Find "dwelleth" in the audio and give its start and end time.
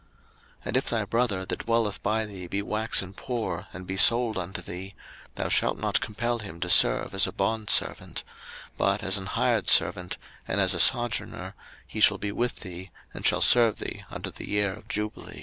1.67-2.01